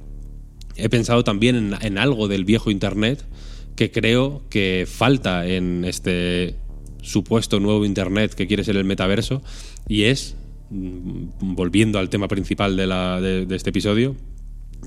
[0.75, 3.25] he pensado también en, en algo del viejo Internet
[3.75, 6.55] que creo que falta en este
[7.01, 9.41] supuesto nuevo Internet que quiere ser el metaverso
[9.87, 10.35] y es,
[10.69, 14.15] mm, volviendo al tema principal de, este episodio,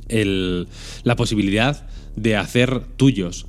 [0.09, 3.47] la posibilidad de hacer tuyos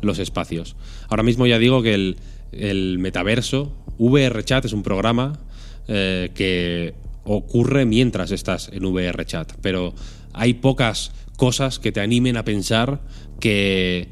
[0.00, 0.76] los espacios.
[1.08, 5.40] Ahora mismo ya digo que el, metaverso, VRChat es un programa
[5.88, 6.94] eh, que
[7.24, 9.94] ocurre mientras estás en VRChat, pero
[10.32, 13.00] hay pocas cosas que te animen a pensar
[13.40, 14.08] que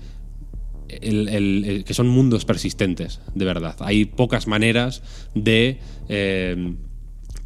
[1.00, 3.76] que son mundos persistentes, de verdad.
[3.81, 5.02] Hay pocas maneras
[5.35, 5.78] de
[6.09, 6.74] eh,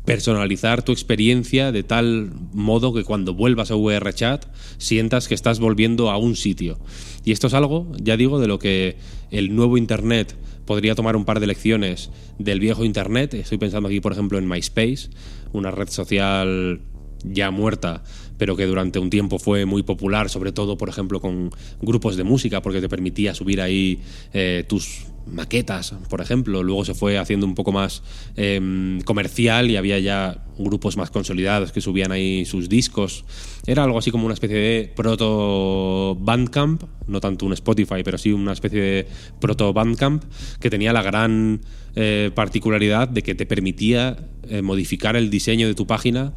[0.07, 4.47] personalizar tu experiencia de tal modo que cuando vuelvas a VRChat
[4.79, 6.79] sientas que estás volviendo a un sitio.
[7.25, 8.97] Y esto es algo, ya digo, de lo que
[9.31, 13.35] el nuevo Internet podría tomar un par de lecciones del viejo Internet.
[13.35, 15.11] Estoy pensando aquí, por ejemplo, en MySpace,
[15.53, 16.81] una red social
[17.25, 18.05] ya muerta,
[18.39, 22.25] pero que durante un tiempo fue muy popular, sobre todo, por ejemplo, con grupos de
[22.25, 24.01] música, porque te permitía subir ahí
[24.33, 26.63] eh, tus maquetas, por ejemplo.
[26.63, 28.03] Luego se fue haciendo un poco más
[28.37, 33.25] em, comercial y había ya grupos más consolidados que subían ahí sus discos.
[33.67, 38.33] Era algo así como una especie de proto Bandcamp, no tanto un Spotify, pero sí
[38.33, 39.07] una especie de
[39.41, 40.25] proto Bandcamp
[40.61, 41.61] que tenía la gran
[41.95, 44.17] eh, particularidad de que te permitía
[44.49, 46.33] eh, modificar el diseño de tu página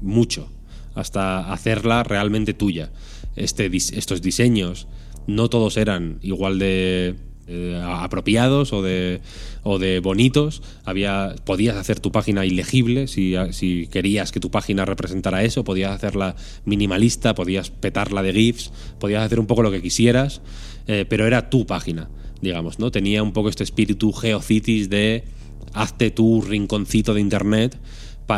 [0.00, 0.50] mucho
[0.96, 2.90] hasta hacerla realmente tuya.
[3.36, 4.88] Este, estos diseños
[5.26, 7.14] no todos eran igual de
[7.48, 9.20] eh, apropiados o de,
[9.62, 10.62] o de bonitos.
[10.84, 15.92] Había, podías hacer tu página ilegible si, si, querías que tu página representara eso, podías
[15.92, 20.40] hacerla minimalista, podías petarla de GIFs, podías hacer un poco lo que quisieras,
[20.88, 22.08] eh, pero era tu página,
[22.40, 22.90] digamos, ¿no?
[22.90, 25.24] Tenía un poco este espíritu GeoCities de
[25.72, 27.78] hazte tu rinconcito de internet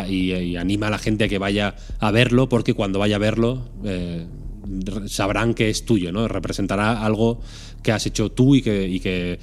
[0.08, 3.68] y, anima a la gente a que vaya a verlo, porque cuando vaya a verlo
[3.84, 4.26] eh,
[5.06, 6.28] sabrán que es tuyo, ¿no?
[6.28, 7.40] Representará algo
[7.82, 9.38] que has hecho tú y que, y que,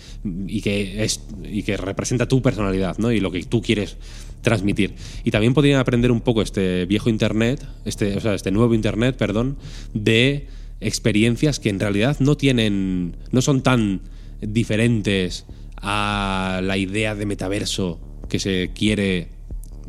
[0.47, 3.11] y que, es, y que representa tu personalidad, ¿no?
[3.11, 3.97] Y lo que tú quieres
[4.41, 4.93] transmitir.
[5.23, 9.17] Y también podrían aprender un poco este viejo internet, este, o sea, este nuevo internet,
[9.17, 9.57] perdón,
[9.93, 10.47] de
[10.79, 14.01] experiencias que en realidad no tienen, no son tan
[14.41, 15.45] diferentes
[15.77, 19.29] a la idea de metaverso que se quiere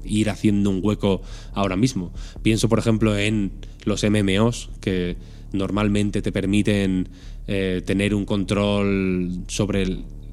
[0.09, 2.12] ir haciendo un hueco ahora mismo.
[2.42, 3.53] Pienso, por ejemplo, en
[3.85, 5.16] los MMOs, que
[5.53, 7.09] normalmente te permiten
[7.47, 9.83] eh, tener un control sobre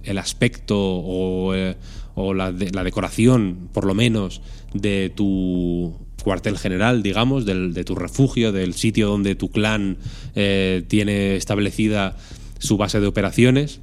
[0.04, 1.76] el, aspecto o, eh,
[2.16, 4.42] la, decoración, por lo menos,
[4.74, 9.98] de tu cuartel general, digamos, de tu refugio, del sitio donde tu clan
[10.36, 12.18] eh, tiene establecida
[12.60, 13.82] su base de operaciones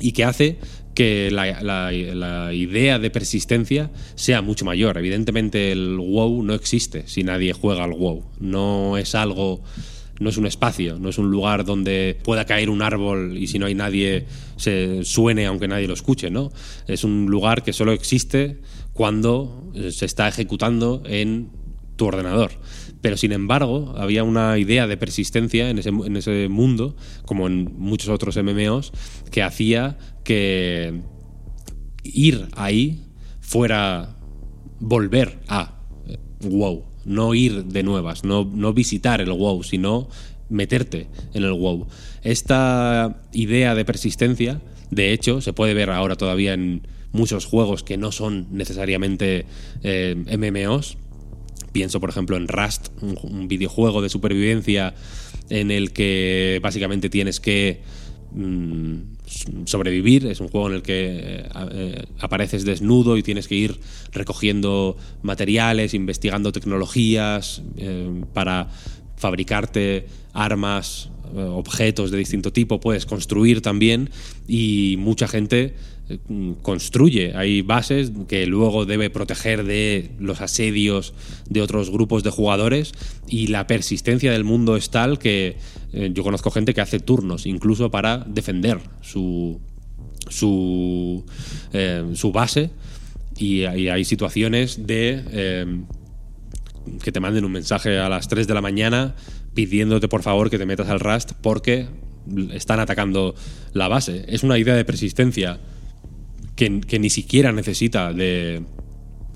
[0.00, 0.58] y que hace
[1.00, 4.98] que la, idea de persistencia sea mucho mayor.
[4.98, 8.22] Evidentemente el WoW no existe si nadie juega al WoW.
[8.38, 9.62] No es algo,
[10.18, 13.58] no es un espacio, no es un lugar donde pueda caer un árbol y si
[13.58, 16.52] no hay nadie se suene aunque nadie lo escuche, ¿no?
[16.86, 18.58] Es un lugar que solo existe
[18.92, 21.48] cuando se está ejecutando en
[21.96, 22.50] tu ordenador.
[23.00, 27.72] Pero sin embargo, había una idea de persistencia en ese, en ese mundo, como en
[27.78, 28.92] muchos otros MMOs,
[29.30, 31.00] que hacía que
[32.02, 33.04] ir ahí
[33.40, 34.16] fuera
[34.78, 35.78] volver a
[36.40, 40.08] WoW, no ir de nuevas, no, no visitar el WoW, sino
[40.48, 41.86] meterte en el WoW.
[42.22, 47.96] Esta idea de persistencia, de hecho, se puede ver ahora todavía en muchos juegos que
[47.96, 49.46] no son necesariamente
[49.82, 50.96] eh, MMOs,
[51.72, 54.94] Pienso, por ejemplo, en Rust, un, videojuego de supervivencia
[55.50, 57.80] en el que básicamente tienes que
[58.32, 58.96] mm,
[59.64, 60.26] sobrevivir.
[60.26, 63.80] Es un juego en el que eh, apareces desnudo y tienes que ir
[64.12, 68.68] recogiendo materiales, investigando tecnologías eh, para
[69.16, 74.10] fabricarte armas, eh, objetos de distinto tipo, puedes construir también
[74.48, 75.74] y mucha gente eh,
[76.62, 77.32] construye.
[77.36, 81.14] Hay bases que luego debe proteger de los asedios
[81.48, 82.92] de otros grupos de jugadores
[83.28, 85.56] y la persistencia del mundo es tal que
[85.92, 89.60] eh, yo conozco gente que hace turnos incluso para defender su,
[90.28, 91.24] su,
[92.14, 92.70] su base
[93.36, 95.84] y, hay situaciones de
[97.02, 99.14] que te manden un mensaje a las 3 de la mañana
[99.54, 101.88] pidiéndote por favor que te metas al Rust porque
[102.52, 103.34] están atacando
[103.72, 104.24] la base.
[104.28, 105.58] Es una idea de persistencia
[106.86, 108.62] que, ni siquiera necesita de,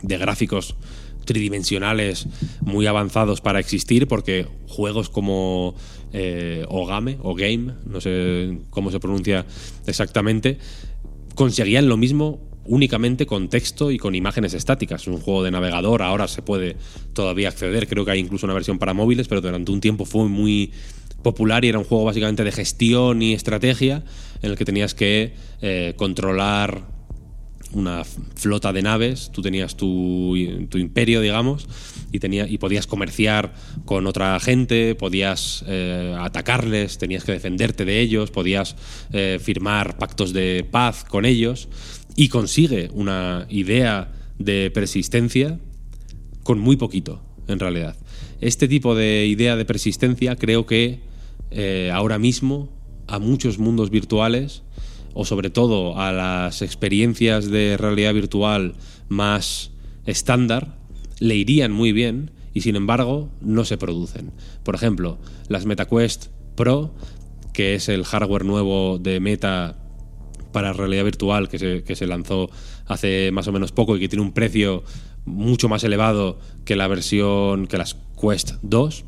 [0.02, 0.76] gráficos
[1.24, 2.26] tridimensionales
[2.60, 5.74] muy avanzados para existir porque juegos como
[6.12, 9.46] eh, Ogame o Game, no sé cómo se pronuncia
[9.86, 10.58] exactamente,
[11.34, 15.02] conseguían lo mismo únicamente con texto y con imágenes estáticas.
[15.02, 16.76] Es un juego de navegador, ahora se puede
[17.14, 20.28] todavía acceder, creo que hay incluso una versión para móviles, pero durante un tiempo fue
[20.28, 20.72] muy
[21.22, 24.04] popular y era un juego básicamente de gestión y estrategia
[24.42, 25.32] en el que tenías que
[25.62, 26.93] eh, controlar
[27.74, 31.66] una flota de naves, tú tenías tu, imperio, digamos,
[32.12, 38.30] y, y podías comerciar con otra gente, podías eh, atacarles, tenías que defenderte de ellos,
[38.30, 38.76] podías
[39.12, 41.68] eh, firmar pactos de paz con ellos,
[42.16, 45.58] y consigue una idea de persistencia
[46.42, 47.96] con muy poquito, en realidad.
[48.40, 51.00] Este tipo de idea de persistencia creo que
[51.50, 52.68] eh, ahora mismo
[53.06, 54.62] a muchos mundos virtuales
[55.14, 58.74] o sobre todo a las experiencias de realidad virtual
[59.08, 59.70] más
[60.04, 60.76] estándar
[61.20, 64.32] le irían muy bien y sin embargo no se producen.
[64.62, 66.94] Por ejemplo, las MetaQuest Pro,
[67.52, 69.78] que es el hardware nuevo de Meta
[70.52, 72.48] para realidad virtual que se, que se lanzó
[72.86, 74.84] hace más o menos poco y que tiene un precio
[75.24, 79.04] mucho más elevado que la versión que las Quest 2.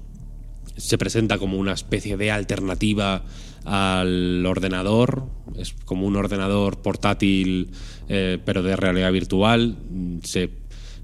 [0.77, 3.25] Se presenta como una especie de alternativa
[3.67, 5.25] al ordenador,
[5.57, 7.71] es como un ordenador portátil
[8.09, 9.77] eh, pero de realidad virtual.
[10.23, 10.51] Se,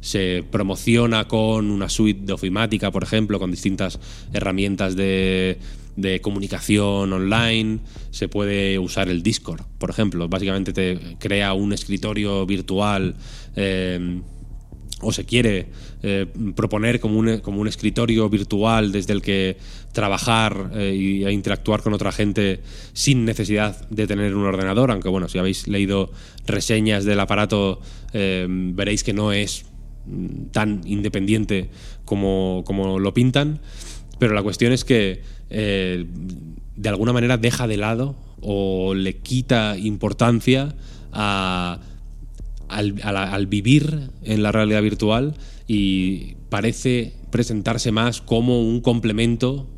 [0.01, 3.99] se promociona con una suite de ofimática, por ejemplo, con distintas
[4.33, 5.59] herramientas de
[5.97, 10.29] de comunicación online, se puede usar el Discord, por ejemplo.
[10.29, 13.15] Básicamente te crea un escritorio virtual
[13.57, 14.21] eh,
[15.03, 15.67] o se quiere
[16.03, 19.57] eh, proponer como un, como un escritorio virtual desde el que
[19.93, 22.61] trabajar e interactuar con otra gente
[22.95, 26.11] sin necesidad de tener un ordenador, aunque bueno, si habéis leído
[26.47, 27.81] reseñas del aparato
[28.15, 29.67] veréis que no es
[30.51, 31.69] tan independiente
[32.05, 33.61] como, como lo pintan,
[34.19, 36.07] pero la cuestión es que eh,
[36.77, 40.75] de alguna manera deja de lado o le quita importancia
[42.73, 45.35] al, vivir en la realidad virtual
[45.67, 49.69] y parece presentarse más como un complemento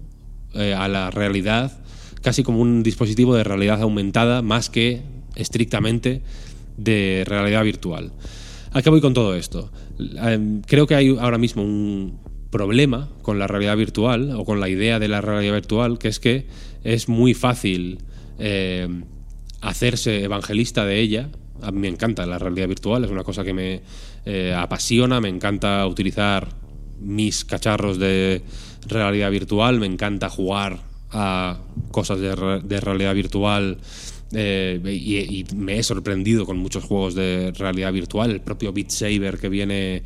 [0.55, 1.79] eh, a la realidad,
[2.23, 5.03] casi como un dispositivo de realidad aumentada más que
[5.35, 6.23] estrictamente
[6.77, 8.13] de realidad virtual.
[8.73, 9.71] ¿A qué voy con todo esto?
[9.99, 12.19] Eh, creo que hay ahora mismo un
[12.51, 16.21] problema con la realidad virtual o con la idea de la realidad virtual, que es
[16.21, 16.47] que
[16.85, 17.99] es muy fácil
[18.39, 18.89] eh,
[19.61, 21.31] hacerse evangelista de ella.
[21.73, 23.83] Me encanta la realidad virtual, es una cosa que me
[24.25, 26.49] eh, apasiona, me encanta utilizar
[27.01, 28.43] mis cacharros de
[28.87, 30.79] realidad virtual, me encanta jugar
[31.11, 31.59] a
[31.91, 32.35] cosas de,
[32.81, 33.79] realidad virtual
[34.33, 39.39] eh, y, me he sorprendido con muchos juegos de realidad virtual, el propio Beat Saber
[39.39, 40.03] que viene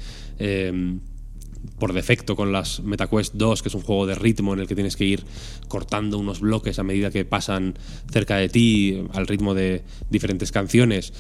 [1.79, 4.75] por defecto con las MetaQuest 2, que es un juego de ritmo en el que
[4.75, 5.25] tienes que ir
[5.69, 7.79] cortando unos bloques a medida que pasan
[8.11, 11.13] cerca de ti al ritmo de diferentes canciones.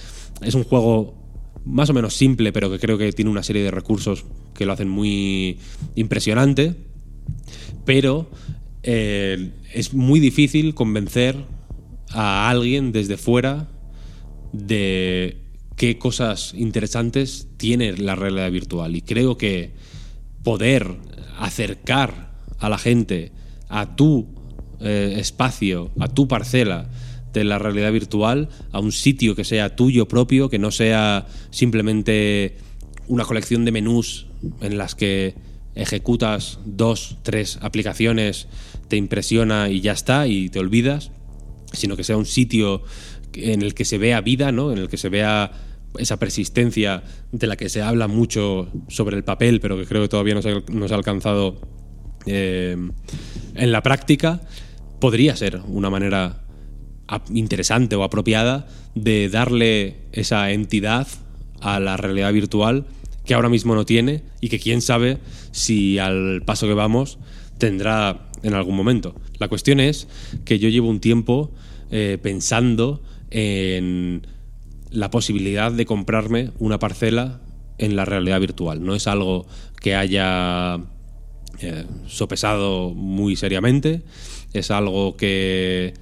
[0.43, 1.15] Es un juego
[1.65, 4.73] más o menos simple, pero que creo que tiene una serie de recursos que lo
[4.73, 5.59] hacen muy
[5.95, 6.75] impresionante.
[7.85, 8.31] Pero
[8.83, 11.37] eh, es muy difícil convencer
[12.11, 13.69] a alguien desde fuera
[14.53, 15.37] de
[15.77, 18.97] qué cosas interesantes tiene la realidad virtual.
[18.97, 19.73] Y creo que
[20.49, 20.97] poder
[21.39, 23.33] acercar a la gente
[23.69, 24.29] a tu
[24.81, 26.89] eh, espacio, a tu parcela
[27.35, 32.57] de la realidad virtual, a un sitio que sea tuyo propio, que no sea simplemente
[33.09, 34.29] una colección de menús
[34.63, 35.35] en las que
[35.75, 38.49] ejecutas dos, tres aplicaciones,
[38.89, 41.11] te impresiona y ya está, y te olvidas,
[41.75, 42.85] sino que sea un sitio
[43.35, 44.73] en el que se vea vida, ¿no?
[44.73, 45.53] en el que se vea
[45.99, 50.09] esa persistencia de la que se habla mucho sobre el papel, pero que creo que
[50.09, 51.61] todavía no se, ha alcanzado
[52.27, 52.77] eh,
[53.55, 54.41] en la práctica,
[55.01, 56.45] podría ser una manera
[57.31, 61.09] interesante o apropiada de darle esa entidad
[61.61, 62.87] a la realidad virtual
[63.25, 65.19] que ahora mismo no tiene y que quién sabe
[65.53, 67.19] si al paso que vamos
[67.59, 69.15] tendrá en algún momento.
[69.39, 70.09] La cuestión es
[70.45, 71.53] que yo llevo un tiempo
[71.91, 74.27] eh, pensando en
[74.91, 77.41] la posibilidad de comprarme una parcela
[77.79, 78.85] en la realidad virtual.
[78.85, 79.47] No es algo
[79.81, 80.81] que haya
[81.61, 84.03] eh, sopesado muy seriamente,
[84.53, 85.95] es algo que,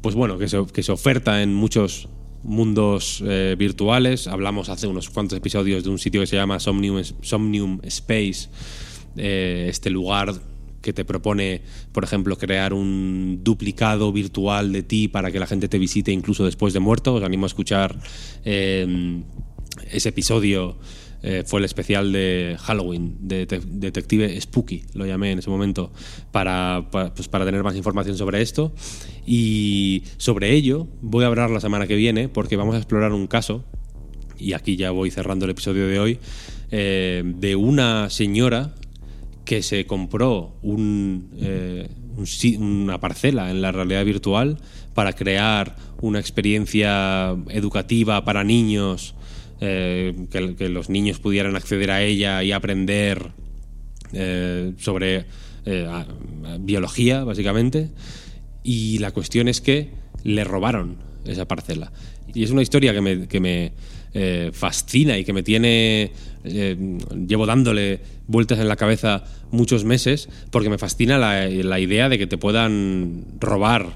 [0.00, 2.08] pues bueno, que se, que se oferta en muchos
[2.42, 4.26] mundos eh, virtuales.
[4.26, 8.48] Hablamos hace unos cuantos episodios de un sitio que se llama Somnium, Somnium Space,
[9.16, 10.34] eh, este lugar
[10.82, 11.62] que te propone,
[11.92, 16.44] por ejemplo, crear un duplicado virtual de ti para que la gente te visite incluso
[16.44, 17.14] después de muerto.
[17.14, 17.98] Os animo a escuchar
[18.44, 19.22] eh,
[19.90, 20.76] ese episodio
[21.24, 25.92] eh, fue el especial de Halloween, de Detective Spooky, lo llamé en ese momento,
[26.32, 28.72] para, pues para tener más información sobre esto.
[29.24, 33.28] Y sobre ello voy a hablar la semana que viene porque vamos a explorar un
[33.28, 33.64] caso,
[34.36, 36.18] y aquí ya voy cerrando el episodio de hoy,
[36.72, 38.74] eh, de una señora
[39.44, 41.88] que se compró un, eh,
[42.58, 44.58] una parcela en la realidad virtual
[44.94, 49.14] para crear una experiencia educativa para niños
[49.64, 53.30] eh, que, los niños pudieran acceder a ella y aprender
[54.12, 55.26] eh, sobre
[55.64, 55.88] eh,
[56.58, 57.90] biología, básicamente.
[58.64, 59.90] Y la cuestión es que
[60.24, 61.92] le robaron esa parcela.
[62.34, 63.72] Y es una historia que me, que me
[64.52, 66.12] fascina y que me tiene...
[66.44, 72.18] llevo dándole vueltas en la cabeza muchos meses porque me fascina la, la idea de
[72.18, 73.86] que te puedan robar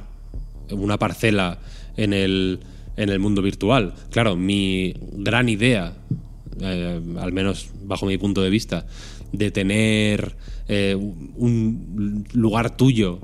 [0.70, 1.58] una parcela
[1.96, 2.60] en el
[2.96, 3.94] en el mundo virtual.
[4.10, 5.94] Claro, mi gran idea,
[6.60, 8.86] eh, al menos bajo mi punto de vista,
[9.32, 10.34] de tener
[10.68, 13.20] eh, un lugar tuyo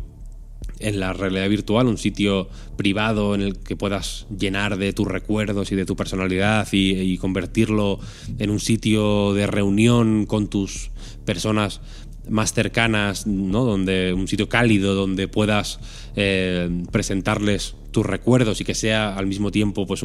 [0.83, 5.73] en la realidad virtual, un sitio privado en el que puedas llenar de tus recuerdos
[5.73, 8.01] y de tu personalidad y, convertirlo
[8.39, 10.91] en un sitio de reunión con tus
[11.25, 11.81] personas
[12.29, 13.65] más cercanas, ¿no?
[13.65, 15.79] Donde un sitio cálido donde puedas
[16.17, 20.05] eh, presentarles tus recuerdos y que sea al mismo tiempo pues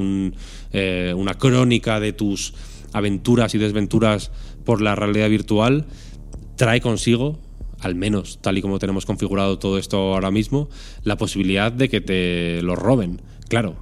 [0.74, 2.54] eh, una crónica de tus
[2.94, 4.32] aventuras y desventuras
[4.66, 5.86] por la realidad virtual,
[6.56, 7.40] trae consigo,
[7.82, 10.70] al menos tal y como tenemos configurado todo esto ahora mismo,
[11.04, 13.22] la posibilidad de que te lo roben.
[13.50, 13.76] Claro,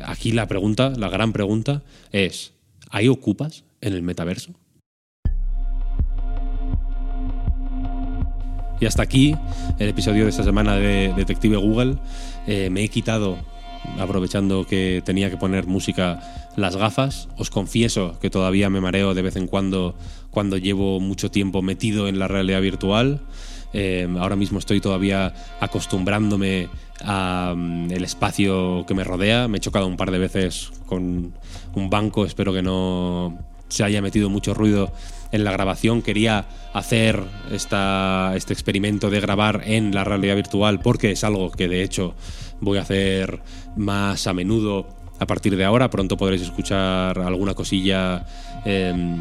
[0.00, 2.54] aquí la pregunta, la gran pregunta es,
[2.90, 4.52] ¿hay ocupas en el metaverso?
[8.82, 9.36] Y hasta aquí
[9.78, 11.98] el episodio de esta semana de Detective Google.
[12.48, 13.38] Eh, me he quitado,
[14.00, 16.20] aprovechando que tenía que poner música,
[16.56, 17.28] las gafas.
[17.38, 19.94] Os confieso que todavía me mareo de vez en cuando
[20.32, 23.20] cuando llevo mucho tiempo metido en la realidad virtual.
[23.74, 26.68] Eh, ahora mismo estoy todavía acostumbrándome
[27.04, 29.46] al mm, espacio que me rodea.
[29.46, 31.34] Me he chocado un par de veces con
[31.74, 34.92] un banco, espero que no se haya metido mucho ruido
[35.32, 36.02] en la grabación.
[36.02, 41.68] Quería hacer esta, este experimento de grabar en la realidad virtual porque es algo que
[41.68, 42.14] de hecho
[42.60, 43.40] voy a hacer
[43.76, 44.86] más a menudo
[45.18, 45.88] a partir de ahora.
[45.90, 48.26] Pronto podréis escuchar alguna cosilla,
[48.64, 49.18] em,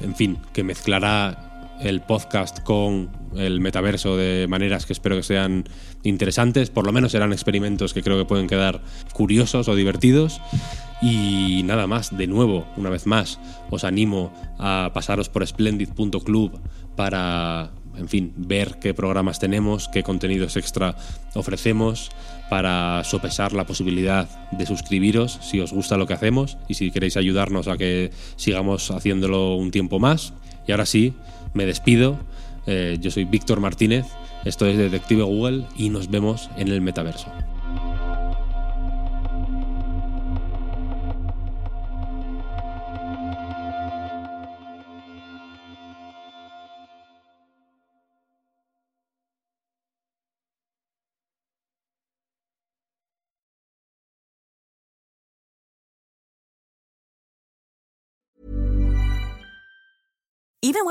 [0.00, 5.64] en fin, que mezclará el podcast con el metaverso de maneras que espero que sean
[6.02, 6.70] interesantes.
[6.70, 8.80] Por lo menos serán experimentos que creo que pueden quedar
[9.12, 10.40] curiosos o divertidos.
[11.02, 13.38] Y nada más, de nuevo, una vez más,
[13.70, 16.58] os animo a pasaros por splendid.club
[16.96, 20.96] para, en fin, ver qué programas tenemos, qué contenidos extra
[21.34, 22.10] ofrecemos,
[22.50, 27.16] para sopesar la posibilidad de suscribiros si os gusta lo que hacemos y si queréis
[27.16, 30.34] ayudarnos a que sigamos haciéndolo un tiempo más.
[30.66, 31.14] Y ahora sí,
[31.54, 32.18] me despido.
[32.66, 34.06] Eh, yo soy Víctor Martínez,
[34.44, 37.30] esto es Detective Google y nos vemos en el metaverso.